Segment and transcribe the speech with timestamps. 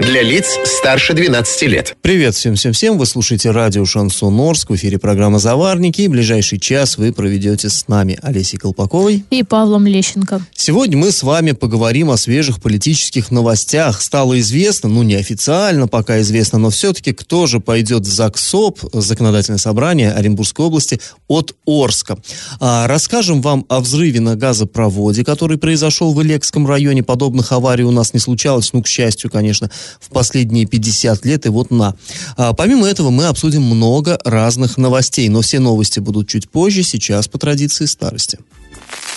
[0.00, 1.96] Для лиц старше 12 лет.
[2.02, 2.98] Привет всем-всем-всем.
[2.98, 4.70] Вы слушаете радио «Шансон Орск».
[4.70, 6.02] В эфире программа «Заварники».
[6.02, 10.40] И ближайший час вы проведете с нами Олесей Колпаковой и Павлом Лещенко.
[10.54, 14.00] Сегодня мы с вами поговорим о свежих политических новостях.
[14.00, 20.12] Стало известно, ну неофициально пока известно, но все-таки кто же пойдет в ЗАГСОП, законодательное собрание
[20.12, 22.18] Оренбургской области от Орска.
[22.60, 27.02] А, расскажем вам о взрыве на газопроводе, который произошел в Илекском районе.
[27.02, 31.48] Подобных аварий у нас не случалось, ну, к счастью, конечно, в последние 50 лет, и
[31.48, 31.94] вот на.
[32.36, 37.28] А, помимо этого мы обсудим много разных новостей, но все новости будут чуть позже, сейчас
[37.28, 38.38] по традиции старости.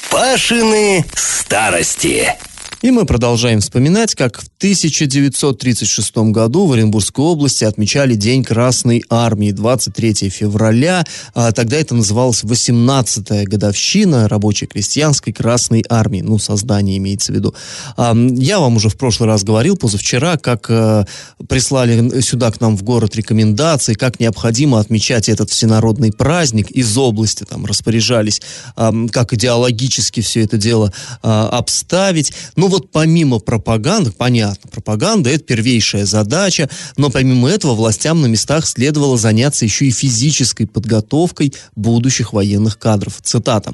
[0.09, 2.35] Пашины старости.
[2.81, 9.51] И мы продолжаем вспоминать, как в 1936 году в Оренбургской области отмечали День Красной Армии,
[9.51, 11.05] 23 февраля.
[11.35, 16.21] А тогда это называлось 18-я годовщина рабочей крестьянской Красной Армии.
[16.21, 17.53] Ну, создание имеется в виду.
[17.97, 21.05] А, я вам уже в прошлый раз говорил, позавчера, как а,
[21.47, 27.43] прислали сюда к нам в город рекомендации, как необходимо отмечать этот всенародный праздник из области,
[27.43, 28.41] там распоряжались,
[28.75, 32.33] а, как идеологически все это дело а, обставить.
[32.55, 38.65] Ну, вот помимо пропаганды, понятно, пропаганда– это первейшая задача, но помимо этого властям на местах
[38.65, 43.19] следовало заняться еще и физической подготовкой будущих военных кадров.
[43.21, 43.73] Цитата.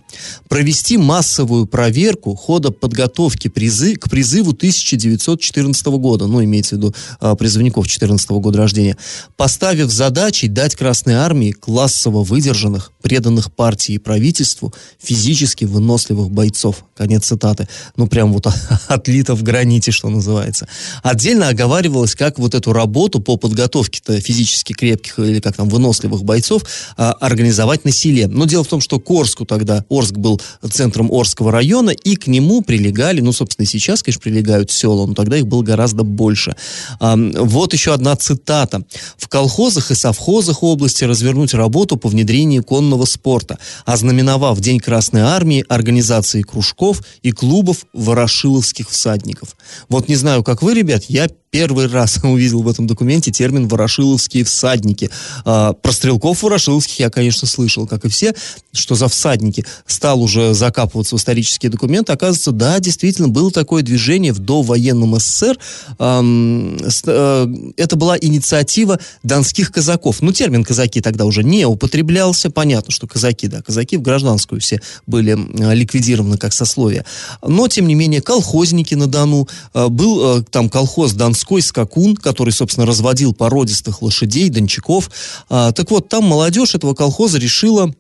[0.50, 7.36] «Провести массовую проверку хода подготовки призы, к призыву 1914 года», ну, имеется в виду а,
[7.36, 8.98] призывников 14 года рождения,
[9.36, 16.84] поставив задачей дать Красной Армии классово выдержанных, преданных партии и правительству, физически выносливых бойцов.
[16.96, 17.68] Конец цитаты.
[17.96, 18.48] Ну, прям вот
[18.88, 20.68] отлито в граните, что называется.
[21.04, 26.64] Отдельно оговаривалось, как вот эту работу по подготовке физически крепких или как там выносливых бойцов
[26.98, 28.28] а, организовать на селе.
[28.28, 32.28] Но дело в том, что к Орску тогда, Орск был центром Орского района, и к
[32.28, 36.56] нему прилегали, ну, собственно, и сейчас, конечно, прилегают села, но тогда их было гораздо больше.
[37.00, 38.84] А, вот еще одна цитата.
[39.18, 45.66] В колхозах и совхозах области развернуть работу по внедрению конного спорта, ознаменовав День Красной Армии
[45.68, 49.56] организации кружков и клубов ворошиловских ворошиловских всадников.
[49.90, 54.44] Вот не знаю, как вы, ребят, я первый раз увидел в этом документе термин «ворошиловские
[54.44, 55.10] всадники».
[55.46, 58.34] А, про стрелков ворошиловских я, конечно, слышал, как и все,
[58.74, 59.66] что за всадники.
[59.86, 62.12] Стал уже закапываться в исторические документы.
[62.12, 65.58] Оказывается, да, действительно, было такое движение в довоенном СССР.
[66.00, 67.48] Э,
[67.78, 70.22] это была инициатива донских казаков.
[70.22, 72.50] Ну, термин «казаки» тогда уже не употреблялся.
[72.50, 77.06] Понятно, что казаки, да, казаки в гражданскую все были э, ликвидированы как сословие.
[77.42, 79.48] Но, тем не менее, колхозники на Дону.
[79.74, 85.12] Э, был там колхоз Дон донской скакун, который, собственно, разводил породистых лошадей, дончаков.
[85.50, 87.94] А, так вот, там молодежь этого колхоза решила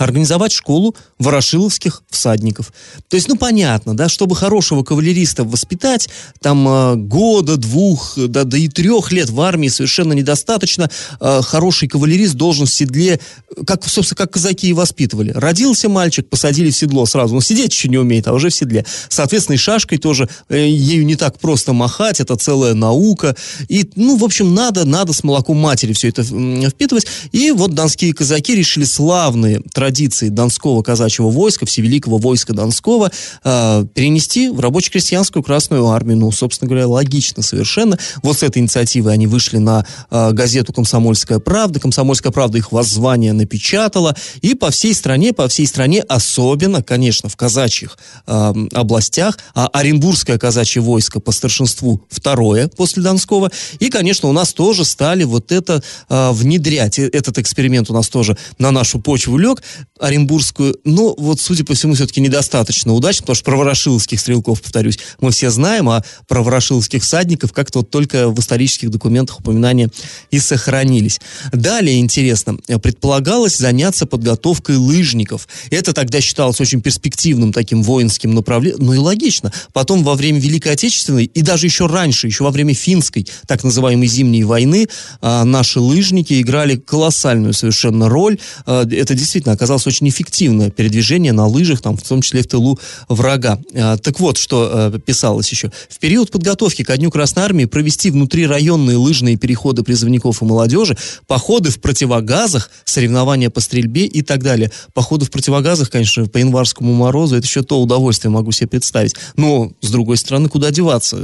[0.00, 2.72] организовать школу ворошиловских всадников.
[3.08, 6.08] То есть, ну, понятно, да, чтобы хорошего кавалериста воспитать,
[6.40, 10.90] там э, года, двух, да, да и трех лет в армии совершенно недостаточно.
[11.20, 13.20] Э, хороший кавалерист должен в седле,
[13.66, 15.32] как, собственно, как казаки и воспитывали.
[15.34, 17.34] Родился мальчик, посадили в седло сразу.
[17.34, 18.84] Он сидеть еще не умеет, а уже в седле.
[19.08, 23.36] Соответственно, и шашкой тоже, э, ею не так просто махать, это целая наука.
[23.68, 27.06] И, ну, в общем, надо, надо с молоком матери все это впитывать.
[27.32, 33.10] И вот донские казаки решили славные традиции Донского казачьего войска, Всевеликого войска Донского,
[33.44, 36.18] э, перенести в рабоче-крестьянскую Красную Армию.
[36.18, 37.98] Ну, собственно говоря, логично совершенно.
[38.22, 41.80] Вот с этой инициативой они вышли на э, газету «Комсомольская правда».
[41.80, 44.14] «Комсомольская правда» их воззвание напечатала.
[44.42, 50.38] И по всей стране, по всей стране, особенно, конечно, в казачьих э, областях, а Оренбургское
[50.38, 53.50] казачье войско по старшинству второе после Донского.
[53.78, 56.98] И, конечно, у нас тоже стали вот это э, внедрять.
[56.98, 59.62] Этот эксперимент у нас тоже на нашу почву лег.
[59.98, 64.98] Оренбургскую, но вот, судя по всему, все-таки недостаточно удачно, потому что про ворошиловских стрелков, повторюсь,
[65.20, 69.90] мы все знаем, а про ворошиловских всадников как-то вот только в исторических документах упоминания
[70.30, 71.20] и сохранились.
[71.52, 75.48] Далее, интересно, предполагалось заняться подготовкой лыжников.
[75.70, 79.52] Это тогда считалось очень перспективным таким воинским направлением, ну и логично.
[79.72, 84.06] Потом во время Великой Отечественной и даже еще раньше, еще во время финской, так называемой
[84.06, 84.88] зимней войны,
[85.20, 88.38] а, наши лыжники играли колоссальную совершенно роль.
[88.66, 92.46] А, это действительно оказалось оказалось очень эффективное передвижение на лыжах, там, в том числе в
[92.46, 92.78] тылу
[93.08, 93.58] врага.
[93.74, 95.70] А, так вот, что э, писалось еще.
[95.90, 101.70] В период подготовки ко Дню Красной Армии провести внутрирайонные лыжные переходы призывников и молодежи, походы
[101.70, 104.72] в противогазах, соревнования по стрельбе и так далее.
[104.94, 109.16] Походы в противогазах, конечно, по январскому морозу, это еще то удовольствие могу себе представить.
[109.36, 111.18] Но, с другой стороны, куда деваться?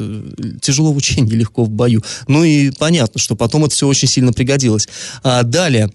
[0.61, 2.03] Тяжело в учении, легко в бою.
[2.29, 4.87] Ну и понятно, что потом это все очень сильно пригодилось.
[5.23, 5.91] А, далее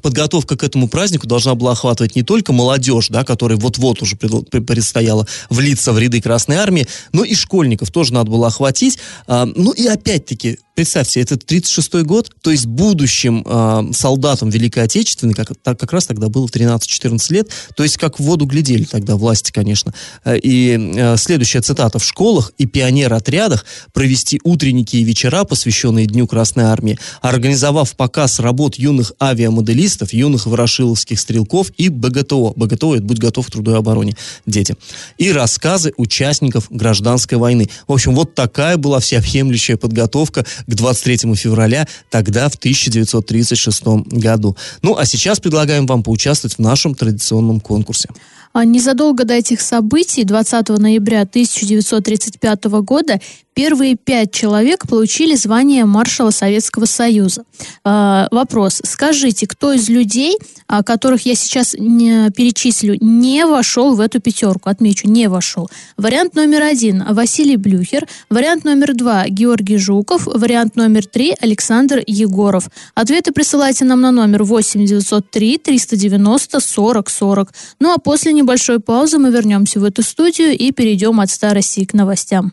[0.00, 5.26] подготовка к этому празднику должна была охватывать не только молодежь, да, которой вот-вот уже предстояло
[5.50, 8.98] влиться в ряды Красной Армии, но и школьников тоже надо было охватить.
[9.26, 15.34] А, ну и опять-таки Представьте, это 36-й год, то есть будущим э, солдатам Великой Отечественной,
[15.34, 19.16] как, так, как раз тогда было 13-14 лет, то есть как в воду глядели тогда
[19.16, 19.92] власти, конечно.
[20.24, 21.98] Э, и э, следующая цитата.
[21.98, 28.76] В школах и пионер-отрядах провести утренники и вечера, посвященные Дню Красной Армии, организовав показ работ
[28.76, 32.54] юных авиамоделистов, юных ворошиловских стрелков и БГТО.
[32.56, 34.16] БГТО– это «Будь готов к труду и обороне,
[34.46, 34.74] дети».
[35.18, 37.68] И рассказы участников гражданской войны.
[37.86, 44.56] В общем, вот такая была всеобъемлющая подготовка к 23 февраля, тогда в 1936 году.
[44.82, 48.08] Ну, а сейчас предлагаем вам поучаствовать в нашем традиционном конкурсе.
[48.52, 53.18] А незадолго до этих событий, 20 ноября 1935 года,
[53.54, 57.44] первые пять человек получили звание маршала Советского Союза.
[57.84, 58.80] Э, вопрос.
[58.84, 60.38] Скажите, кто из людей,
[60.84, 64.70] которых я сейчас не перечислю, не вошел в эту пятерку?
[64.70, 65.68] Отмечу, не вошел.
[65.96, 68.08] Вариант номер один– Василий Блюхер.
[68.30, 70.26] Вариант номер два– Георгий Жуков.
[70.26, 72.68] Вариант номер три– Александр Егоров.
[72.94, 77.52] Ответы присылайте нам на номер 8 903 390 40 40.
[77.80, 81.94] Ну а после небольшой паузы мы вернемся в эту студию и перейдем от старости к
[81.94, 82.52] новостям.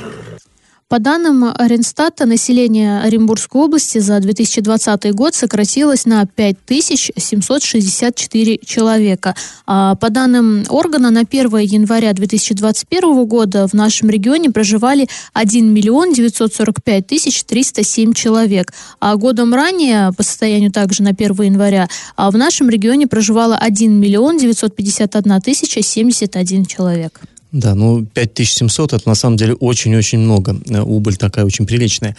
[0.91, 9.33] По данным Ренстата, население Оренбургской области за 2020 год сократилось на 5764 человека.
[9.65, 16.11] А по данным органа, на 1 января 2021 года в нашем регионе проживали 1 миллион
[16.11, 18.73] 945 тысяч 307 человек.
[18.99, 21.87] А годом ранее, по состоянию также на 1 января,
[22.17, 27.21] а в нашем регионе проживало 1 миллион 951 тысяча 71 человек.
[27.51, 30.55] Да, ну 5700 это на самом деле очень-очень много.
[30.69, 32.15] Э, убыль такая очень приличная.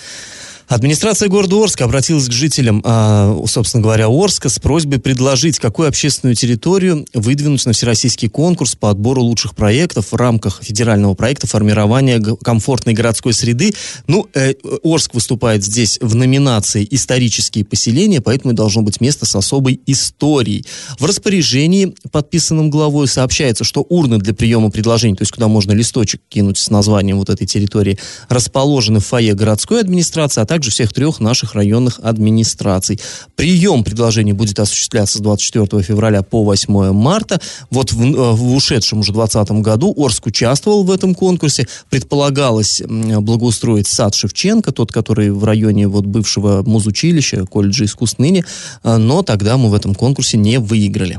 [0.73, 6.35] Администрация города Орска обратилась к жителям, а, собственно говоря, Орска с просьбой предложить, какую общественную
[6.35, 12.95] территорию выдвинуть на всероссийский конкурс по отбору лучших проектов в рамках федерального проекта формирования комфортной
[12.95, 13.75] городской среды.
[14.07, 19.79] Ну, э, Орск выступает здесь в номинации «Исторические поселения», поэтому должно быть место с особой
[19.85, 20.65] историей.
[20.99, 26.23] В распоряжении, подписанном главой, сообщается, что урны для приема предложений, то есть куда можно листочек
[26.31, 27.99] кинуть с названием вот этой территории,
[28.31, 33.01] расположены в фойе городской администрации, а также также всех трех наших районных администраций.
[33.35, 37.41] Прием предложений будет осуществляться с 24 февраля по 8 марта.
[37.71, 41.67] Вот в, э, в ушедшем уже 2020 году Орск участвовал в этом конкурсе.
[41.91, 48.45] Предполагалось благоустроить сад Шевченко, тот, который в районе вот бывшего музучилища, колледжа искусств ныне,
[48.85, 51.19] э, но тогда мы в этом конкурсе не выиграли.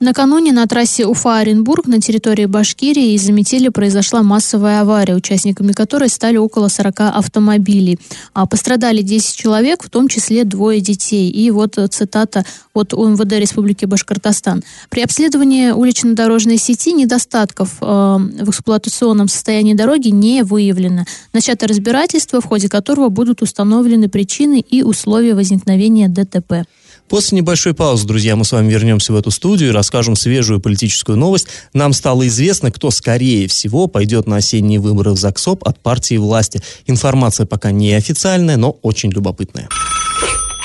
[0.00, 6.36] Накануне на трассе Уфа-Оренбург на территории Башкирии из-за метели произошла массовая авария, участниками которой стали
[6.36, 7.98] около 40 автомобилей.
[8.32, 11.28] А пострадали 10 человек, в том числе двое детей.
[11.28, 14.62] И вот цитата от УМВД Республики Башкортостан.
[14.88, 21.06] При обследовании улично-дорожной сети недостатков э, в эксплуатационном состоянии дороги не выявлено.
[21.32, 26.68] Начато разбирательство, в ходе которого будут установлены причины и условия возникновения ДТП.
[27.08, 31.16] После небольшой паузы, друзья, мы с вами вернемся в эту студию и расскажем свежую политическую
[31.16, 31.48] новость.
[31.72, 36.62] Нам стало известно, кто скорее всего пойдет на осенние выборы в ЗАГСОП от партии власти.
[36.86, 39.68] Информация пока не официальная, но очень любопытная.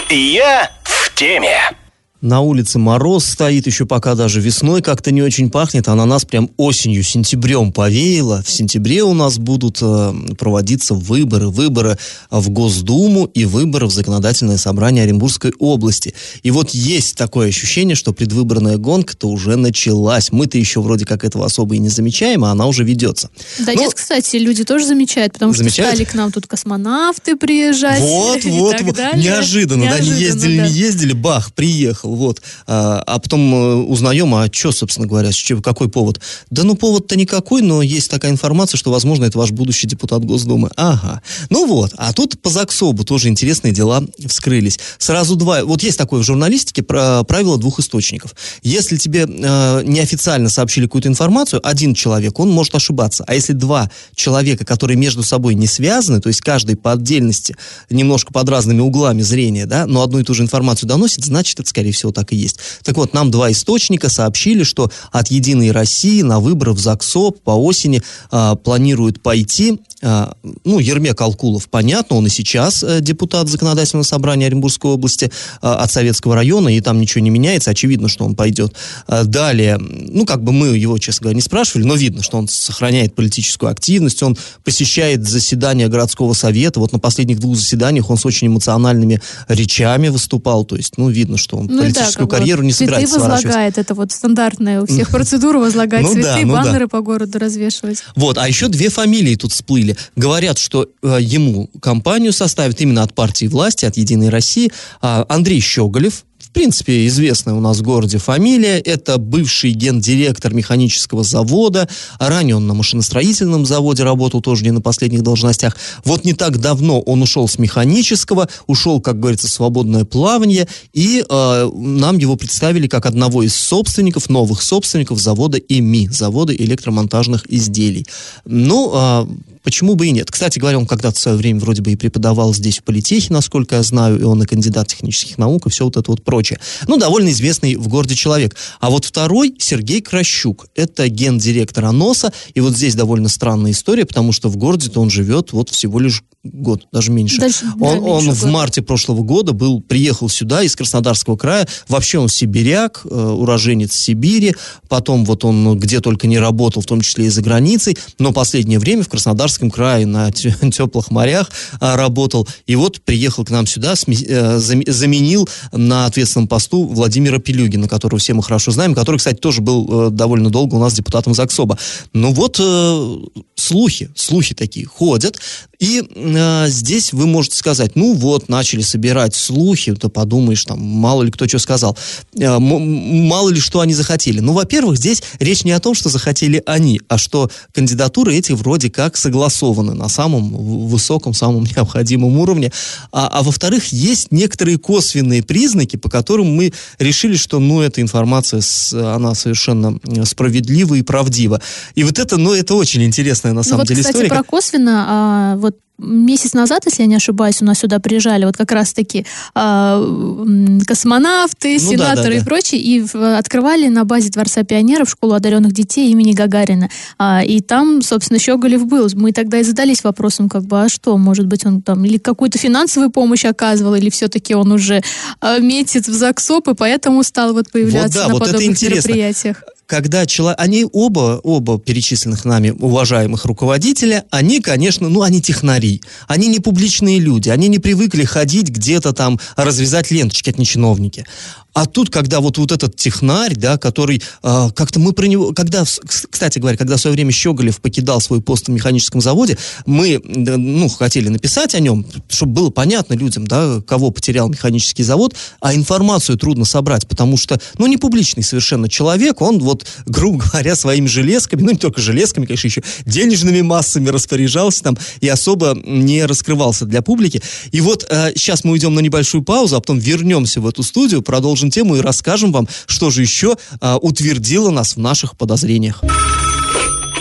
[0.10, 1.83] Я в теме.
[2.24, 6.24] На улице мороз стоит, еще пока даже весной как-то не очень пахнет, а на нас
[6.24, 8.42] прям осенью, сентябрем повеяло.
[8.44, 11.50] В сентябре у нас будут э, проводиться выборы.
[11.50, 11.98] Выборы
[12.32, 16.14] в Госдуму и выборы в Законодательное собрание Оренбургской области.
[16.44, 20.32] И вот есть такое ощущение, что предвыборная гонка-то уже началась.
[20.32, 23.32] Мы-то еще вроде как этого особо и не замечаем, а она уже ведется.
[23.60, 23.82] Да Но...
[23.82, 25.90] нет, кстати, люди тоже замечают, потому замечают?
[25.90, 28.00] что стали к нам тут космонавты приезжать.
[28.00, 28.98] Вот, вот, вот.
[28.98, 30.68] Неожиданно, неожиданно, да, не ездили, да.
[30.70, 32.42] не ездили, бах, приехал вот.
[32.68, 36.20] А, а потом э, узнаем, а что, собственно говоря, что, какой повод?
[36.50, 40.70] Да ну повод-то никакой, но есть такая информация, что, возможно, это ваш будущий депутат Госдумы.
[40.76, 41.22] Ага.
[41.50, 44.80] Ну вот, а тут по ЗАГСОБу тоже интересные дела вскрылись.
[44.98, 48.36] Сразу два, вот есть такое в журналистике правило двух источников.
[48.62, 53.24] Если тебе э, неофициально сообщили какую-то информацию, один человек, он может ошибаться.
[53.28, 57.56] А если два человека, которые между собой не связаны, то есть каждый по отдельности,
[57.90, 61.70] немножко под разными углами зрения, да, но одну и ту же информацию доносит, значит, это,
[61.70, 62.60] скорее всего, так и есть.
[62.84, 67.52] Так вот, нам два источника сообщили, что от «Единой России» на выборы в ЗАГСОП по
[67.52, 70.34] осени э, планируют пойти а,
[70.66, 75.32] ну, Ермек Алкулов, понятно, он и сейчас э, депутат законодательного собрания Оренбургской области
[75.62, 78.76] а, от Советского района, и там ничего не меняется, очевидно, что он пойдет.
[79.08, 83.16] Далее, ну, как бы мы его, честно говоря, не спрашивали, но видно, что он сохраняет
[83.16, 88.48] политическую активность, он посещает заседания городского совета, вот на последних двух заседаниях он с очень
[88.48, 93.20] эмоциональными речами выступал, то есть, ну, видно, что он ну, политическую да, карьеру не собирается
[93.20, 98.04] возлагает, это вот стандартная у всех процедура возлагать ну цветы, ну баннеры по городу развешивать.
[98.16, 99.98] Вот, а еще две фамилии тут всплыли.
[100.16, 104.72] Говорят, что э, ему компанию составит именно от партии власти, от «Единой России»
[105.02, 108.80] э, Андрей Щеголев, принципе, известная у нас в городе фамилия.
[108.80, 111.90] Это бывший гендиректор механического завода.
[112.20, 115.76] Ранее он на машиностроительном заводе работал, тоже не на последних должностях.
[116.06, 121.26] Вот не так давно он ушел с механического, ушел, как говорится, в свободное плавание, и
[121.28, 128.06] э, нам его представили как одного из собственников, новых собственников завода ИМИ, завода электромонтажных изделий.
[128.46, 129.26] Ну, э,
[129.64, 130.30] почему бы и нет.
[130.32, 133.76] Кстати говоря, он когда-то в свое время вроде бы и преподавал здесь в политехе, насколько
[133.76, 136.60] я знаю, и он и кандидат технических наук, и все вот это вот прочее.
[136.88, 138.56] Ну, довольно известный в городе человек.
[138.80, 144.32] А вот второй, Сергей Кращук, это гендиректор АНОСа, и вот здесь довольно странная история, потому
[144.32, 147.40] что в городе-то он живет вот всего лишь год, даже меньше.
[147.40, 151.68] Дальше, он да, он в марте прошлого года был, приехал сюда из Краснодарского края.
[151.88, 154.54] Вообще он сибиряк, э, уроженец Сибири.
[154.90, 157.98] Потом вот он где только не работал, в том числе и за границей.
[158.20, 162.48] Но последнее время в Краснодарском крае на теплых морях э, работал.
[162.66, 168.34] И вот приехал к нам сюда, э, заменил на ответственном посту Владимира Пелюгина, которого все
[168.34, 171.78] мы хорошо знаем, который, кстати, тоже был э, довольно долго у нас депутатом ЗАГСОБа.
[172.14, 173.18] Ну вот э,
[173.56, 175.40] слухи, слухи такие ходят.
[175.80, 181.24] И э, здесь вы можете сказать, ну вот, начали собирать слухи, то подумаешь, там, мало
[181.24, 181.98] ли кто что сказал,
[182.40, 184.40] э, мало ли что они захотели.
[184.40, 188.90] Ну, во-первых, здесь речь не о том, что захотели они, а что кандидатуры эти вроде
[188.90, 189.18] как
[189.50, 190.52] согласованы на самом
[190.88, 192.72] высоком, самом необходимом уровне.
[193.12, 198.62] А, а во-вторых, есть некоторые косвенные признаки, по которым мы решили, что, ну, эта информация,
[198.94, 201.62] она совершенно справедлива и правдива.
[201.96, 204.42] И вот это, ну, это очень интересная на самом ну, деле вот, кстати, история.
[204.42, 208.58] про косвенно, а, вот месяц назад, если я не ошибаюсь, у нас сюда приезжали вот
[208.58, 212.36] как раз-таки э, космонавты, ну, сенаторы да, да, да.
[212.36, 216.90] и прочие, и в, открывали на базе Дворца пионеров школу одаренных детей имени Гагарина.
[217.18, 219.08] А, и там, собственно, Щеголев был.
[219.14, 222.58] Мы тогда и задались вопросом, как бы, а что, может быть, он там или какую-то
[222.58, 225.04] финансовую помощь оказывал, или все-таки он уже
[225.42, 229.64] э, метит в ЗАГСОП, и поэтому стал вот появляться вот, да, на вот подобных мероприятиях
[229.86, 236.48] когда человек, они оба, оба перечисленных нами уважаемых руководителя, они, конечно, ну, они технари, они
[236.48, 241.26] не публичные люди, они не привыкли ходить где-то там, развязать ленточки, от не чиновники.
[241.74, 245.84] А тут, когда вот, вот этот технарь, да, который э, как-то мы про него, когда,
[245.84, 250.88] кстати говоря, когда в свое время Щеголев покидал свой пост в механическом заводе, мы, ну,
[250.90, 256.38] хотели написать о нем, чтобы было понятно людям, да, кого потерял механический завод, а информацию
[256.38, 261.62] трудно собрать, потому что, ну, не публичный совершенно человек, он вот, грубо говоря, своими железками,
[261.64, 267.02] ну, не только железками, конечно, еще денежными массами распоряжался там и особо не раскрывался для
[267.02, 267.42] публики.
[267.72, 271.22] И вот э, сейчас мы уйдем на небольшую паузу, а потом вернемся в эту студию,
[271.22, 276.02] продолжим продолжим тему и расскажем вам, что же еще а, утвердило нас в наших подозрениях.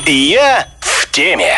[0.07, 1.55] Я в теме.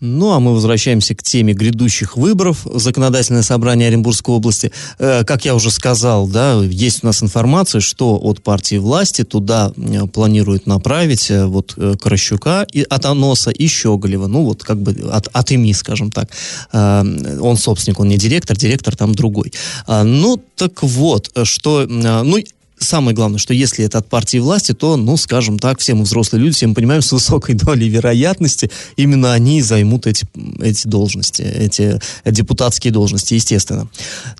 [0.00, 4.72] Ну, а мы возвращаемся к теме грядущих выборов в Законодательное собрание Оренбургской области.
[4.98, 9.72] Э, как я уже сказал, да, есть у нас информация, что от партии власти туда
[10.12, 14.26] планируют направить э, вот э, Кращука и, от Аноса и Щеголева.
[14.26, 16.28] Ну, вот как бы от, от ИМИ, скажем так.
[16.72, 19.52] Он собственник, он не директор, директор там другой.
[19.86, 21.86] Э, ну, так вот, что...
[21.88, 22.38] Ну,
[22.78, 26.42] самое главное, что если это от партии власти, то, ну, скажем так, все мы взрослые
[26.42, 30.26] люди, все мы понимаем, с высокой долей вероятности именно они займут эти,
[30.60, 33.88] эти должности, эти депутатские должности, естественно.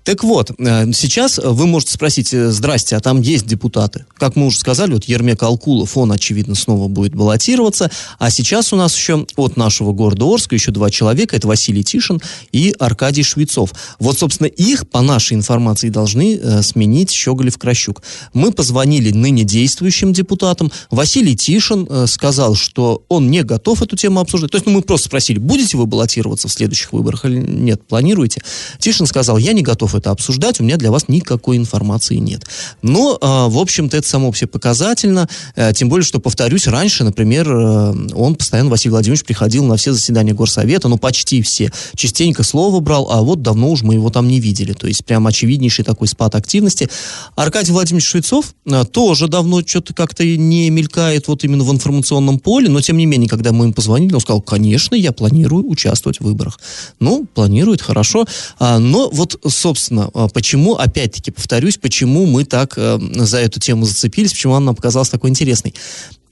[0.02, 4.04] Так вот, э, сейчас вы можете спросить, э, здрасте, а там есть депутаты?
[4.16, 8.76] Как мы уже сказали, вот Ермек Алкулов, он, очевидно, снова будет баллотироваться, а сейчас у
[8.76, 12.20] нас еще от нашего города Орска еще два человека, это Василий Тишин
[12.52, 13.72] и Аркадий Швецов.
[13.98, 18.02] Вот, собственно, их, по нашей информации, должны э, сменить Щеголев-Кращук.
[18.32, 20.70] Мы позвонили ныне действующим депутатам.
[20.90, 24.50] Василий Тишин э, сказал, что он не готов эту тему обсуждать.
[24.50, 28.42] То есть ну, мы просто спросили, будете вы баллотироваться в следующих выборах или нет, планируете?
[28.78, 32.44] Тишин сказал, я не готов это обсуждать, у меня для вас никакой информации нет.
[32.82, 37.50] Но, э, в общем-то, это само все показательно, э, тем более, что, повторюсь, раньше, например,
[37.52, 43.10] он постоянно, Василий Владимирович, приходил на все заседания Горсовета, ну, почти все, частенько слово брал,
[43.10, 44.72] а вот давно уж мы его там не видели.
[44.72, 46.88] То есть прям очевиднейший такой спад активности.
[47.36, 52.68] Аркадий Владимирович Швецов э, тоже давно что-то как-то не мелькает вот именно в информационном поле,
[52.68, 56.24] но тем не менее, когда мы им позвонили, он сказал, конечно, я планирую участвовать в
[56.24, 56.60] выборах.
[57.00, 58.24] Ну, планирует, хорошо.
[58.60, 64.32] А, но вот, собственно, а, почему, опять-таки, повторюсь, почему мы так за эту тему зацепились,
[64.32, 65.74] почему она нам показалась такой интересной.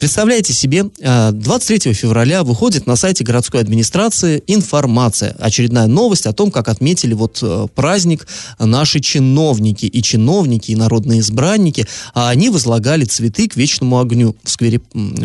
[0.03, 6.51] Представляете себе, 23 э, февраля выходит на сайте городской администрации информация, очередная новость о том,
[6.51, 8.27] как отметили вот э, праздник
[8.59, 14.51] наши чиновники и чиновники, и народные избранники, а они возлагали цветы к вечному огню в
[14.51, 14.81] сквере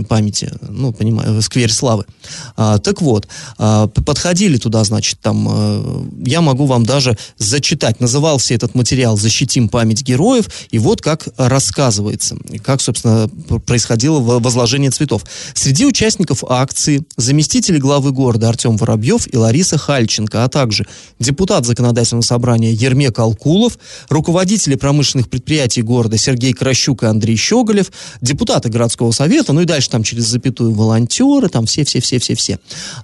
[0.07, 2.05] памяти, ну, понимаю, в сквере славы.
[2.55, 8.53] А, так вот, а, подходили туда, значит, там, а, я могу вам даже зачитать, назывался
[8.53, 13.27] этот материал «Защитим память героев», и вот как рассказывается, как, собственно,
[13.65, 15.23] происходило возложение возложения цветов.
[15.53, 20.85] Среди участников акции заместители главы города Артем Воробьев и Лариса Хальченко, а также
[21.19, 28.69] депутат законодательного собрания Ермек Алкулов, руководители промышленных предприятий города Сергей Кращук и Андрей Щеголев, депутаты
[28.69, 32.59] городского совета, ну и дальше там через запятую волонтеры, там все-все-все-все-все.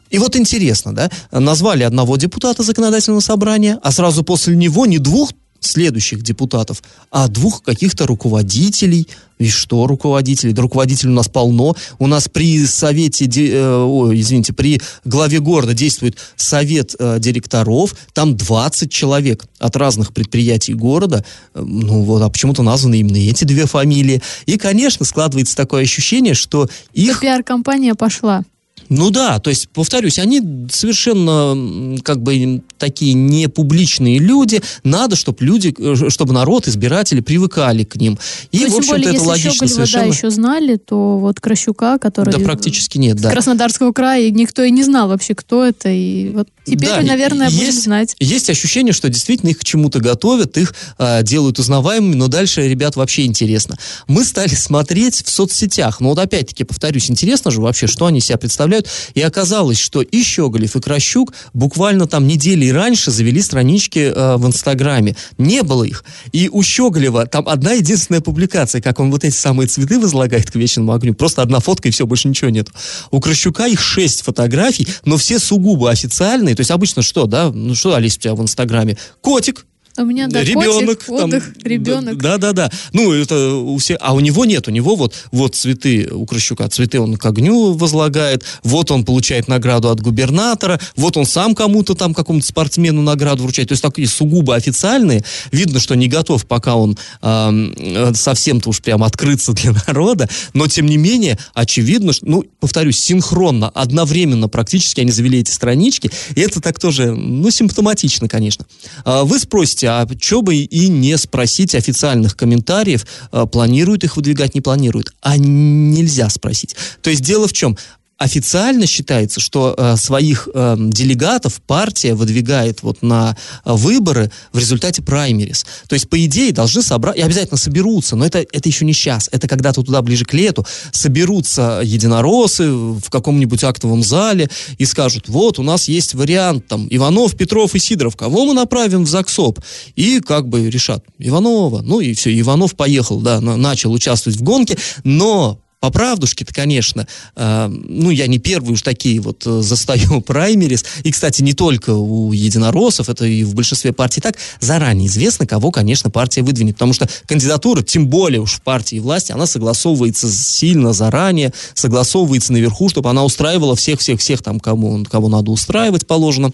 [0.09, 5.31] И вот интересно, да, назвали одного депутата законодательного собрания, а сразу после него не двух
[5.65, 9.07] следующих депутатов, а двух каких-то руководителей.
[9.39, 10.53] И что руководителей?
[10.53, 11.75] Да руководителей у нас полно.
[11.99, 17.95] У нас при совете, э, ой, извините, при главе города действует совет э, директоров.
[18.13, 21.25] Там 20 человек от разных предприятий города.
[21.53, 24.21] Э, ну вот, а почему-то названы именно эти две фамилии.
[24.45, 27.19] И, конечно, складывается такое ощущение, что их...
[27.19, 28.43] Пиар-компания пошла.
[28.89, 34.61] Ну да, то есть, повторюсь, они совершенно как бы такие не публичные люди.
[34.83, 38.19] Надо, чтобы люди, э, чтобы народ, избиратели привыкали к ним.
[38.51, 40.03] И, ну, в общем-то, это логично Щеголева, совершенно.
[40.03, 42.31] Да, еще знали, то вот Кращука, который...
[42.31, 43.31] Да, практически нет, да.
[43.31, 45.89] Краснодарского края, никто и не знал вообще, кто это.
[45.89, 48.15] И вот теперь, да, наверное, есть, будем знать.
[48.19, 52.95] Есть ощущение, что действительно их к чему-то готовят, их э, делают узнаваемыми, но дальше, ребят,
[52.95, 53.77] вообще интересно.
[54.07, 55.99] Мы стали смотреть в соцсетях.
[55.99, 58.87] Но вот опять-таки, повторюсь, интересно же вообще, что они себя представляют представляют.
[59.13, 64.45] И оказалось, что и Щеголев, и Кращук буквально там недели раньше завели странички э, в
[64.47, 65.15] Инстаграме.
[65.37, 66.03] Не было их.
[66.31, 70.55] И у Щеголева там одна единственная публикация, как он вот эти самые цветы возлагает к
[70.55, 71.13] вечному огню.
[71.13, 72.69] Просто одна фотка, и все, больше ничего нет.
[73.11, 76.55] У Кращука их шесть фотографий, но все сугубо официальные.
[76.55, 77.51] То есть обычно что, да?
[77.51, 78.97] Ну что, Алис, у тебя в Инстаграме?
[79.21, 79.65] Котик,
[79.97, 82.17] у меня, да, ребенок, котик, отдых, там, ребенок.
[82.17, 82.71] Да, да, да.
[82.93, 86.67] Ну, это у всех, а у него нет, у него вот, вот цветы у Крыщука,
[86.67, 91.93] цветы он к огню возлагает, вот он получает награду от губернатора, вот он сам кому-то
[91.93, 93.69] там, какому-то спортсмену награду вручает.
[93.69, 95.23] То есть такие сугубо официальные.
[95.51, 100.87] Видно, что не готов пока он э, совсем-то уж прям открыться для народа, но тем
[100.87, 106.61] не менее, очевидно, что, ну, повторюсь, синхронно, одновременно практически они завели эти странички, и это
[106.61, 108.65] так тоже, ну, симптоматично, конечно.
[109.05, 114.15] А вы спросите, спросите, а что бы и не спросить официальных комментариев, э, планируют их
[114.15, 115.13] выдвигать, не планируют.
[115.21, 116.75] А нельзя спросить.
[117.01, 117.77] То есть дело в чем?
[118.17, 125.01] Официально считается, что э, своих э, делегатов партия выдвигает вот на э, выборы в результате
[125.01, 125.65] праймерис.
[125.87, 129.29] То есть, по идее, должны собрать, и обязательно соберутся, но это, это еще не сейчас,
[129.31, 135.59] это когда-то туда ближе к лету, соберутся единороссы в каком-нибудь актовом зале и скажут, вот,
[135.59, 139.59] у нас есть вариант, там, Иванов, Петров и Сидоров, кого мы направим в ЗАГСОП?
[139.95, 144.77] И как бы решат, Иванова, ну и все, Иванов поехал, да, начал участвовать в гонке,
[145.03, 150.85] но по правдушке-то, конечно, э, ну, я не первый уж такие вот э, застаю праймерис.
[151.03, 155.71] И, кстати, не только у единороссов, это и в большинстве партий так, заранее известно, кого,
[155.71, 156.75] конечно, партия выдвинет.
[156.75, 162.87] Потому что кандидатура, тем более уж в партии власти, она согласовывается сильно заранее, согласовывается наверху,
[162.87, 166.53] чтобы она устраивала всех-всех-всех там, кому, кого надо устраивать положено.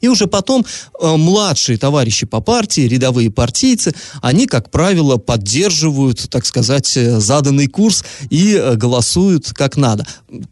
[0.00, 0.64] И уже потом
[1.00, 7.68] э, младшие товарищи по партии, рядовые партийцы, они, как правило, поддерживают, так сказать, э, заданный
[7.68, 10.06] курс и э, голосуют как надо.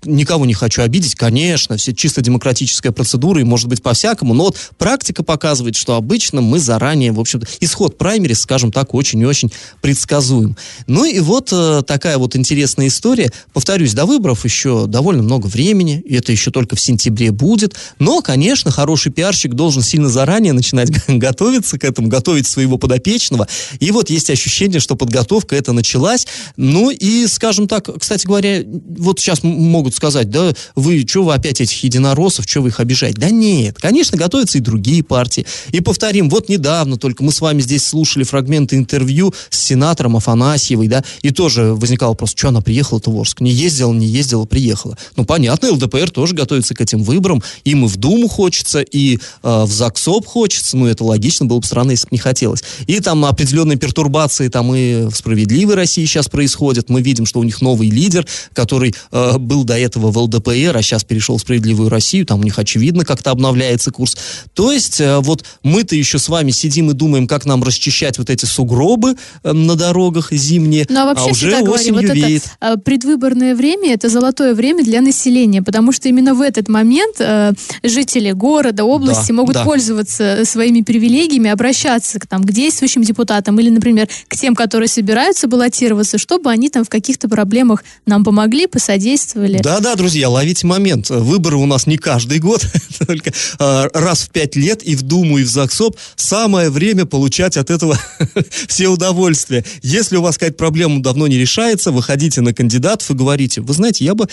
[0.05, 4.57] Никого не хочу обидеть, конечно, все чисто демократическая процедура, и может быть по-всякому, но вот
[4.79, 9.51] практика показывает, что обычно мы заранее, в общем-то, исход праймерис, скажем так, очень и очень
[9.81, 10.57] предсказуем.
[10.87, 13.33] Ну и вот э, такая вот интересная история.
[13.53, 18.23] Повторюсь, до выборов еще довольно много времени, и это еще только в сентябре будет, но,
[18.23, 23.47] конечно, хороший пиарщик должен сильно заранее начинать готовиться к этому, готовить своего подопечного.
[23.79, 26.27] И вот есть ощущение, что подготовка это началась.
[26.57, 31.61] Ну и, скажем так, кстати говоря, вот сейчас могут сказать, да, вы, что вы опять
[31.61, 33.21] этих единороссов, что вы их обижаете?
[33.21, 35.45] Да нет, конечно, готовятся и другие партии.
[35.71, 40.89] И повторим, вот недавно только мы с вами здесь слушали фрагменты интервью с сенатором Афанасьевой,
[40.89, 43.43] да, и тоже возникал вопрос, что она приехала-то в Орск?
[43.43, 44.97] Не ездила, не ездила, приехала.
[45.17, 49.65] Ну, понятно, ЛДПР тоже готовится к этим выборам, им и в Думу хочется, и э,
[49.65, 52.63] в ЗАГСОП хочется, ну, это логично, было бы странно, если бы не хотелось.
[52.87, 57.45] И там определенные пертурбации там и в «Справедливой России» сейчас происходят, мы видим, что у
[57.45, 61.89] них новый лидер, который э, был до этого в ЛДПР, а сейчас перешел в «Справедливую
[61.89, 64.17] Россию», там у них, очевидно, как-то обновляется курс.
[64.55, 68.31] То есть, э, вот мы-то еще с вами сидим и думаем, как нам расчищать вот
[68.31, 72.43] эти сугробы э, на дорогах зимние, ну, а, вообще а уже осенью говорим, вот веет.
[72.61, 77.17] Это, э, предвыборное время– это золотое время для населения, потому что именно в этот момент
[77.21, 79.65] э, жители города, области да, могут да.
[79.65, 85.49] пользоваться своими привилегиями, обращаться к, там, к действующим депутатам или, например, к тем, которые собираются
[85.49, 89.59] баллотироваться, чтобы они там в каких-то проблемах нам помогли, посодействовали.
[89.63, 91.11] Да-да, друзья, ловите момент.
[91.11, 92.65] Выборы у нас не каждый год,
[93.07, 95.97] только э, раз в пять лет и в Думу, и в ЗАГСОП.
[96.17, 97.99] Самое время получать от этого
[98.69, 99.65] все удовольствия.
[99.83, 104.05] Если у вас какая-то проблема давно не решается, выходите на кандидатов и говорите, вы знаете,
[104.05, 104.29] я бы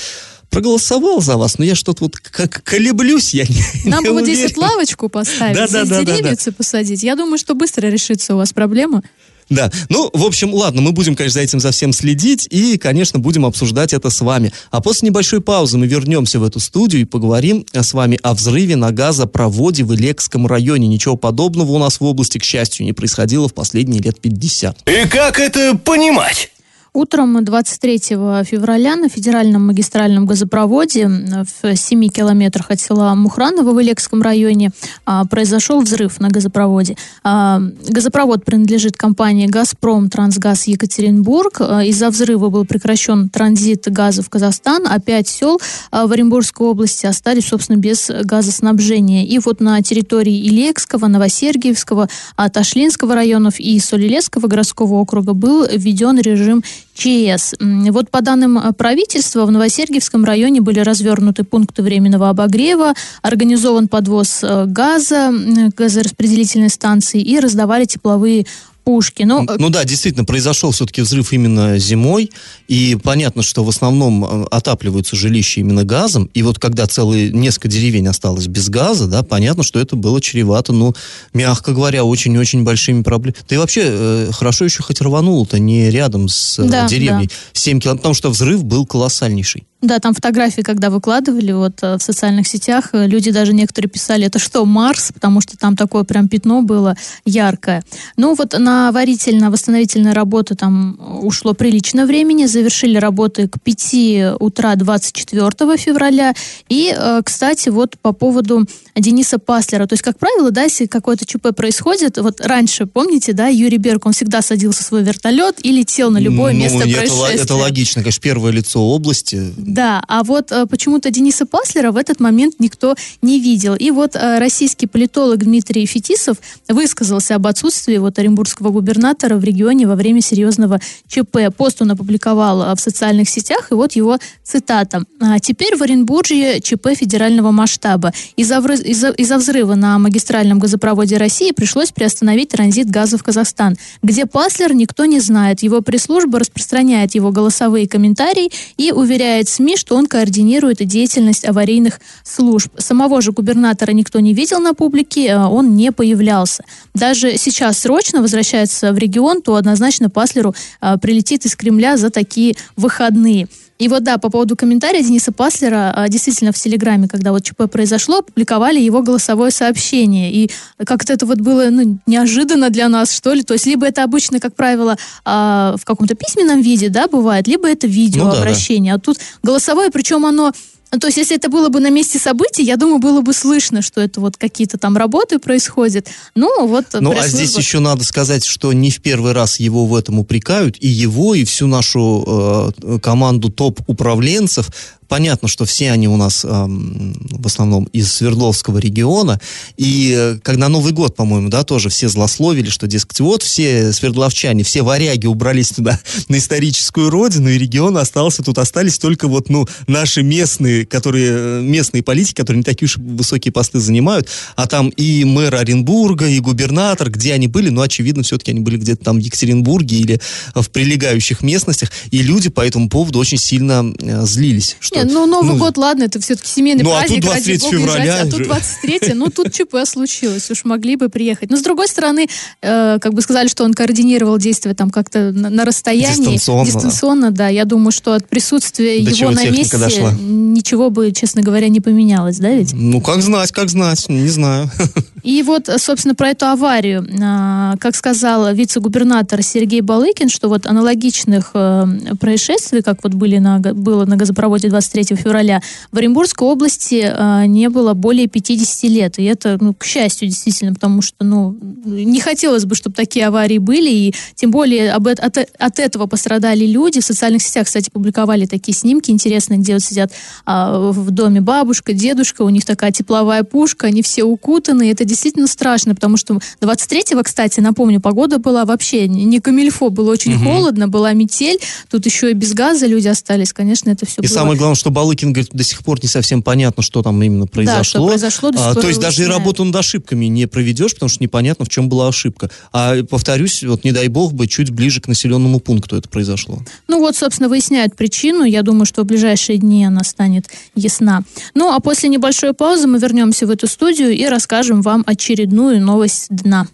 [0.50, 4.24] проголосовал за вас, но я что-то вот как колеблюсь, я не Нам не бы вот
[4.24, 6.52] здесь вот лавочку поставить, да, здесь да, да, деревья да, да.
[6.52, 7.04] посадить.
[7.04, 9.04] Я думаю, что быстро решится у вас проблема.
[9.50, 13.20] Да, ну, в общем, ладно, мы будем, конечно, за этим за всем следить и, конечно,
[13.20, 14.52] будем обсуждать это с вами.
[14.72, 18.76] А после небольшой паузы мы вернемся в эту студию и поговорим с вами о взрыве
[18.76, 20.88] на газопроводе в Илекском районе.
[20.88, 24.90] Ничего подобного у нас в области, к счастью, не происходило в последние лет 50.
[24.90, 26.52] И как это понимать?
[26.98, 28.00] Утром 23
[28.44, 34.72] февраля на федеральном магистральном газопроводе в 7 километрах от села Мухраново в Илекском районе
[35.06, 36.98] а, произошел взрыв на газопроводе.
[37.24, 41.58] А, газопровод принадлежит компании «Газпром Трансгаз Екатеринбург».
[41.60, 45.60] А, из-за взрыва был прекращен транзит газа в Казахстан, а пять сел
[45.92, 49.24] в Оренбургской области остались, собственно, без газоснабжения.
[49.24, 52.10] И вот на территории Илекского, Новосергиевского,
[52.52, 56.64] Ташлинского районов и Солилецкого городского округа был введен режим
[56.98, 57.54] ЧС.
[57.60, 64.44] Вот по данным э, правительства, в Новосергиевском районе были развернуты пункты временного обогрева, организован подвоз
[64.44, 65.32] э, газа,
[65.78, 68.48] газораспределительной станции и раздавали тепловые
[68.88, 69.24] пушки.
[69.24, 72.32] Ну, ну да, действительно, произошел все-таки взрыв именно зимой,
[72.70, 77.68] и понятно, что в основном э, отапливаются жилища именно газом, и вот когда целые несколько
[77.68, 80.96] деревень осталось без газа, да, понятно, что это было чревато, ну,
[81.34, 83.36] мягко говоря, очень-очень большими проблемами.
[83.50, 87.34] И вообще, э, хорошо еще хоть рвануло-то не рядом с э, да, деревней, да.
[87.52, 89.66] 7 километров, потому что взрыв был колоссальнейший.
[89.80, 94.26] Да, там фотографии, когда выкладывали вот э, в социальных сетях, э, люди даже некоторые писали,
[94.26, 95.12] это что, Марс?
[95.14, 97.84] Потому что там такое прям пятно было яркое.
[98.18, 105.78] Ну вот на варительно-восстановительные работы там ушло прилично времени, завершили работы к 5 утра 24
[105.78, 106.34] февраля.
[106.70, 111.28] И, э, кстати, вот по поводу Дениса Паслера, то есть, как правило, да, если какое-то
[111.28, 115.72] ЧП происходит, вот раньше, помните, да, Юрий Берг, он всегда садился в свой вертолет и
[115.72, 117.44] летел на любое ну, место это, происшествия.
[117.44, 122.22] Это логично, конечно, первое лицо области да, а вот э, почему-то Дениса Паслера в этот
[122.22, 123.76] момент никто не видел.
[123.76, 126.38] И вот э, российский политолог Дмитрий Фетисов
[126.70, 131.54] высказался об отсутствии вот оренбургского губернатора в регионе во время серьезного ЧП.
[131.58, 135.04] Пост он опубликовал э, в социальных сетях, и вот его цитата.
[135.20, 138.14] «А «Теперь в Оренбурге ЧП федерального масштаба.
[138.38, 143.76] Из-за из из взрыва на магистральном газопроводе России пришлось приостановить транзит газа в Казахстан.
[144.02, 145.62] Где Паслер, никто не знает.
[145.62, 152.72] Его пресс-служба распространяет его голосовые комментарии и уверяет СМИ, что он координирует деятельность аварийных служб.
[152.78, 156.64] Самого же губернатора никто не видел на публике, а он не появлялся.
[156.94, 162.56] Даже сейчас срочно возвращается в регион, то однозначно Паслеру а, прилетит из Кремля за такие
[162.76, 163.48] выходные.
[163.78, 167.70] И вот да, по поводу комментария Дениса Паслера, а, действительно в Телеграме, когда вот ЧП
[167.72, 170.32] произошло, публиковали его голосовое сообщение.
[170.34, 170.52] И
[170.84, 173.44] как-то это вот было ну, неожиданно для нас, что ли.
[173.44, 177.68] То есть либо это обычно, как правило, а, в каком-то письменном виде, да, бывает, либо
[177.68, 178.94] это видеообращение.
[178.94, 179.12] Ну, да, да.
[179.12, 180.54] А тут голосовое, причем оно
[180.92, 183.82] ну, то есть, если это было бы на месте событий, я думаю, было бы слышно,
[183.82, 186.08] что это вот какие-то там работы происходят.
[186.34, 186.86] Ну, вот...
[186.94, 190.78] Ну, а здесь еще надо сказать, что не в первый раз его в этом упрекают,
[190.80, 194.70] и его, и всю нашу э, команду топ-управленцев
[195.08, 199.40] понятно, что все они у нас эм, в основном из Свердловского региона,
[199.78, 204.64] и э, когда Новый год, по-моему, да, тоже все злословили, что, дескать, вот все свердловчане,
[204.64, 209.68] все варяги убрались туда на историческую родину, и регион остался, тут остались только вот, ну,
[209.88, 214.90] наши местные, которые, э, местные политики, которые не такие уж высокие посты занимают, а там
[214.90, 219.18] и мэр Оренбурга, и губернатор, где они были, ну, очевидно, все-таки они были где-то там
[219.18, 220.22] в Екатеринбурге или
[220.54, 224.78] в прилегающих местностях, и люди по этому поводу очень сильно э, злились.
[224.80, 227.54] Что, Нет, ну, Новый ну, год, ладно, это все-таки семейный ну, праздник, а тут 23
[227.54, 231.50] ради бога, февраля езжать, а тут 23 ну, тут ЧП случилось, уж могли бы приехать.
[231.50, 232.28] Но, с другой стороны,
[232.62, 236.34] э, как бы сказали, что он координировал действия там как-то на, на расстоянии.
[236.34, 236.66] Дистанционно.
[236.66, 237.48] Дистанционно, да.
[237.48, 240.14] Я думаю, что от присутствия До его на месте дошла?
[240.20, 242.74] ничего бы, честно говоря, не поменялось, да ведь?
[242.74, 244.70] Ну, как знать, как знать, не знаю.
[245.24, 247.06] И вот, собственно, про эту аварию.
[247.22, 251.86] А, как сказал вице-губернатор Сергей Балыкин, что вот аналогичных э,
[252.20, 257.70] происшествий, как вот были на, было на газопроводе 23 февраля, в Оренбургской области э, не
[257.70, 259.20] было более 50 лет.
[259.20, 263.58] И это, ну, к счастью, действительно, потому что, ну, не хотелось бы, чтобы такие аварии
[263.58, 267.02] были, и тем более об, от, от этого пострадали люди.
[267.02, 270.12] В социальных сетях, кстати, публиковали такие снимки интересные, где вот сидят
[270.46, 274.92] а, в доме бабушка, дедушка, у них такая тепловая пушка, они все укутаны.
[274.92, 280.36] Это действительно страшно, потому что 23-го, кстати, напомню, погода была вообще не камильфо, было очень
[280.36, 280.44] угу.
[280.44, 284.34] холодно, была метель, тут еще и без газа люди остались, конечно, это все И было...
[284.34, 287.80] самое главное, что Балыкин говорит, до сих пор не совсем понятно, что там именно произошло.
[287.80, 291.22] Да, что произошло, а, То есть даже и работу над ошибками не проведешь, потому что
[291.24, 292.50] непонятно, в чем была ошибка.
[292.72, 296.60] А, повторюсь, вот не дай бог бы чуть ближе к населенному пункту это произошло.
[296.88, 298.44] Ну вот, собственно, выясняют причину.
[298.44, 301.24] Я думаю, что в ближайшие дни она станет ясна.
[301.54, 306.28] Ну, а после небольшой паузы мы вернемся в эту студию и расскажем вам очередную новость
[306.30, 306.68] дна.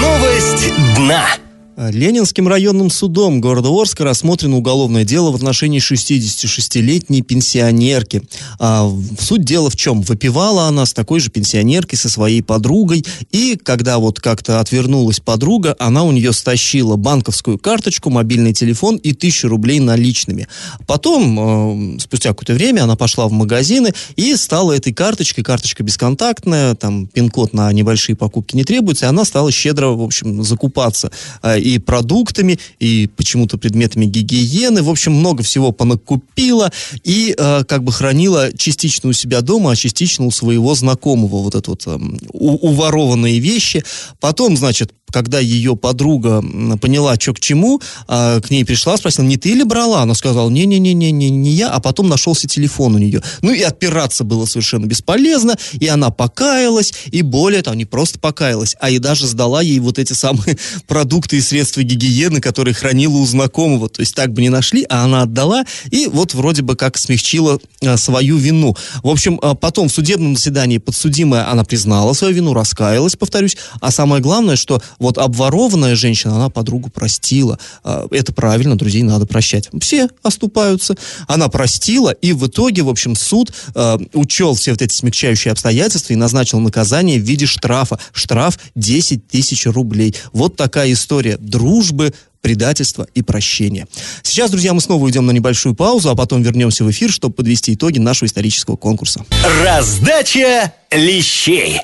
[0.00, 1.49] Новость дна.
[1.88, 8.22] Ленинским районным судом города Орска рассмотрено уголовное дело в отношении 66-летней пенсионерки.
[8.58, 10.02] А, суть дела в чем?
[10.02, 15.74] Выпивала она с такой же пенсионеркой, со своей подругой, и когда вот как-то отвернулась подруга,
[15.78, 20.48] она у нее стащила банковскую карточку, мобильный телефон и тысячу рублей наличными.
[20.86, 26.74] Потом, э, спустя какое-то время, она пошла в магазины и стала этой карточкой, карточка бесконтактная,
[26.74, 31.10] там пин-код на небольшие покупки не требуется, и она стала щедро, в общем, закупаться.
[31.42, 34.82] Э, и продуктами, и почему-то предметами гигиены.
[34.82, 36.72] В общем, много всего понакупила
[37.04, 41.54] и э, как бы хранила частично у себя дома, а частично у своего знакомого вот
[41.54, 41.98] это вот э,
[42.32, 43.84] уворованные вещи.
[44.20, 46.42] Потом, значит, когда ее подруга
[46.80, 50.02] поняла, что к чему, а, к ней пришла, спросила, не ты ли брала?
[50.02, 53.22] Она сказала, не-не-не-не, не я, а потом нашелся телефон у нее.
[53.42, 58.76] Ну и отпираться было совершенно бесполезно, и она покаялась, и более того, не просто покаялась,
[58.80, 63.26] а и даже сдала ей вот эти самые продукты и средства гигиены, которые хранила у
[63.26, 63.88] знакомого.
[63.88, 67.58] То есть так бы не нашли, а она отдала, и вот вроде бы как смягчила
[67.84, 68.76] а, свою вину.
[69.02, 73.90] В общем, а, потом в судебном заседании подсудимая, она признала свою вину, раскаялась, повторюсь, а
[73.90, 77.58] самое главное, что вот обворованная женщина, она подругу простила.
[77.82, 79.68] А, это правильно, друзей надо прощать.
[79.80, 80.94] Все оступаются.
[81.26, 86.12] Она простила, и в итоге, в общем, суд э, учел все вот эти смягчающие обстоятельства
[86.12, 87.98] и назначил наказание в виде штрафа.
[88.12, 90.14] Штраф 10 тысяч рублей.
[90.32, 93.86] Вот такая история дружбы, предательства и прощения.
[94.22, 97.74] Сейчас, друзья, мы снова уйдем на небольшую паузу, а потом вернемся в эфир, чтобы подвести
[97.74, 99.24] итоги нашего исторического конкурса.
[99.62, 101.80] Раздача лещей.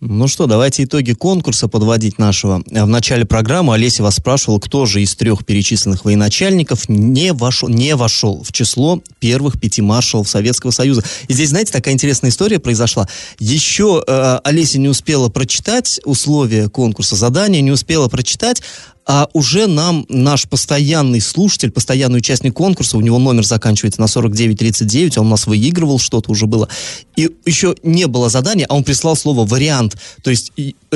[0.00, 2.62] Ну что, давайте итоги конкурса подводить нашего.
[2.66, 7.96] В начале программы Олеся вас спрашивала, кто же из трех перечисленных военачальников не вошел, не
[7.96, 11.02] вошел в число первых пяти маршалов Советского Союза.
[11.28, 13.08] И здесь, знаете, такая интересная история произошла.
[13.38, 18.62] Еще э, Олеся не успела прочитать условия конкурса, задания, не успела прочитать,
[19.06, 25.18] а уже нам наш постоянный слушатель, постоянный участник конкурса, у него номер заканчивается на 4939,
[25.18, 26.68] он у нас выигрывал что-то уже было,
[27.14, 29.96] и еще не было задания, а он прислал слово «вариант».
[30.22, 30.52] То есть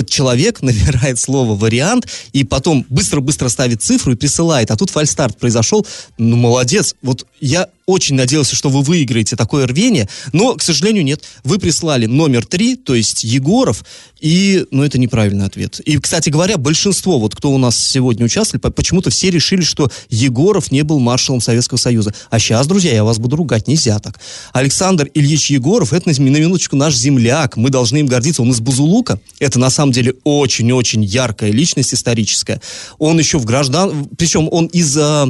[0.07, 5.87] человек набирает слово «вариант», и потом быстро-быстро ставит цифру и присылает, а тут фальстарт произошел,
[6.18, 6.96] ну, молодец.
[7.03, 11.25] Вот я очень надеялся, что вы выиграете такое рвение, но, к сожалению, нет.
[11.45, 13.85] Вы прислали номер три, то есть Егоров,
[14.21, 15.81] и, ну, это неправильный ответ.
[15.81, 20.71] И, кстати говоря, большинство, вот кто у нас сегодня участвовали, почему-то все решили, что Егоров
[20.71, 22.14] не был маршалом Советского Союза.
[22.29, 24.21] А сейчас, друзья, я вас буду ругать, нельзя так.
[24.53, 28.43] Александр Ильич Егоров, это на минуточку наш земляк, мы должны им гордиться.
[28.43, 32.61] Он из Бузулука, это на самом деле очень-очень яркая личность историческая.
[32.99, 34.09] Он еще в граждан...
[34.16, 35.29] Причем он из а,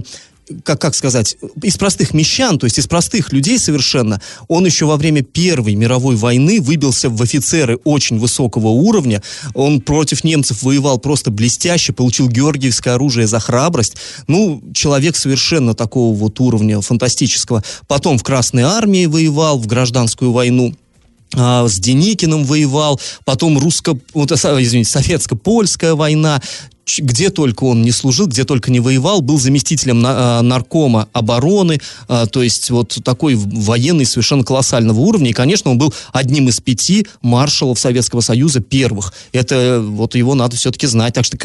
[0.64, 4.20] как, как сказать, из простых мещан, то есть из простых людей совершенно.
[4.48, 9.22] Он еще во время Первой мировой войны выбился в офицеры очень высокого уровня.
[9.54, 13.96] Он против немцев воевал просто блестяще, получил георгиевское оружие за храбрость.
[14.26, 17.62] Ну, человек совершенно такого вот уровня фантастического.
[17.86, 20.74] Потом в Красной армии воевал, в гражданскую войну
[21.34, 26.40] а, с Деникиным воевал, потом русско, вот, извините, советско-польская война,
[26.98, 32.26] где только он не служил, где только не воевал, был заместителем а, наркома обороны, а,
[32.26, 35.30] то есть вот такой военный совершенно колоссального уровня.
[35.30, 39.12] И, конечно, он был одним из пяти маршалов Советского Союза первых.
[39.32, 41.14] Это вот его надо все-таки знать.
[41.14, 41.38] Так что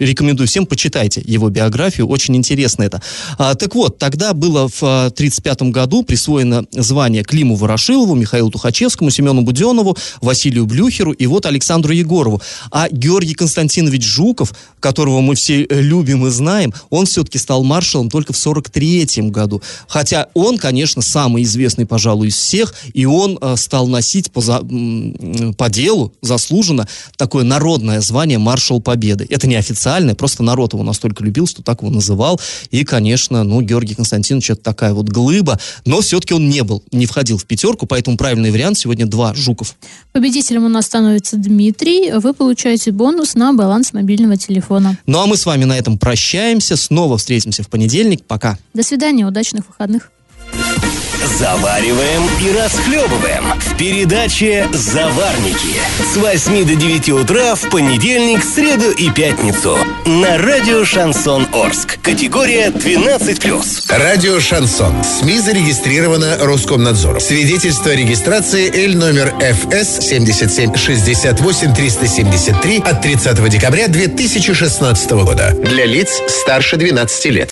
[0.00, 3.02] рекомендую всем, почитайте его биографию, очень интересно это.
[3.38, 9.10] А, так вот, тогда было в 1935 а, году присвоено звание Климу Ворошилову, Михаилу Тухачевскому,
[9.10, 12.40] Семену Буденову, Василию Блюхеру и вот Александру Егорову.
[12.70, 18.10] А Георгий Константинович Жуков, которого мы все э, любим и знаем, он все-таки стал маршалом
[18.10, 19.62] только в 1943 году.
[19.86, 24.60] Хотя он, конечно, самый известный, пожалуй, из всех, и он э, стал носить по, за,
[25.58, 29.26] по делу, заслуженно, такое народное звание маршал Победы.
[29.28, 32.40] Это не официально официальное, просто народ его настолько любил, что так его называл.
[32.70, 37.06] И, конечно, ну, Георгий Константинович это такая вот глыба, но все-таки он не был, не
[37.06, 39.74] входил в пятерку, поэтому правильный вариант сегодня два Жуков.
[40.12, 42.12] Победителем у нас становится Дмитрий.
[42.12, 44.96] Вы получаете бонус на баланс мобильного телефона.
[45.06, 46.76] Ну а мы с вами на этом прощаемся.
[46.76, 48.24] Снова встретимся в понедельник.
[48.24, 48.58] Пока.
[48.74, 50.10] До свидания, удачных выходных.
[51.24, 55.76] Завариваем и расхлебываем в передаче «Заварники»
[56.12, 61.98] с 8 до 9 утра в понедельник, среду и пятницу на радио «Шансон Орск».
[62.02, 63.98] Категория 12+.
[63.98, 64.94] Радио «Шансон».
[65.04, 67.20] СМИ зарегистрировано Роскомнадзором.
[67.20, 75.54] Свидетельство о регистрации Л номер ФС 77 68 373 от 30 декабря 2016 года.
[75.56, 77.48] Для лиц старше 12 лет.